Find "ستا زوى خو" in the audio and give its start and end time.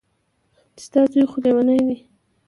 0.87-1.37